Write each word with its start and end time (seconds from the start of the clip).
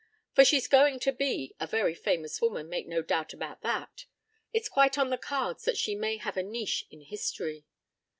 "For 0.33 0.43
she's 0.43 0.67
going 0.67 0.99
to 1.01 1.11
be 1.11 1.53
a 1.59 1.67
very 1.67 1.93
famous 1.93 2.41
woman, 2.41 2.67
make 2.67 2.87
no 2.87 3.03
doubt 3.03 3.33
about 3.33 3.61
that. 3.61 4.07
It's 4.51 4.67
quite 4.67 4.97
on 4.97 5.11
the 5.11 5.17
cards 5.19 5.63
that 5.65 5.77
she 5.77 5.93
may 5.93 6.17
have 6.17 6.37
a 6.37 6.41
niche 6.41 6.87
in 6.89 7.01
history. 7.01 7.67